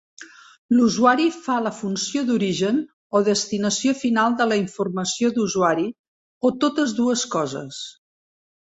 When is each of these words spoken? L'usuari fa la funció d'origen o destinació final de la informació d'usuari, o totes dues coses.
L'usuari 0.77 1.27
fa 1.35 1.57
la 1.65 1.71
funció 1.81 2.23
d'origen 2.29 2.81
o 3.19 3.21
destinació 3.29 3.95
final 4.03 4.41
de 4.41 4.49
la 4.53 4.59
informació 4.63 5.33
d'usuari, 5.37 5.87
o 6.51 6.57
totes 6.67 7.01
dues 7.05 7.31
coses. 7.39 7.89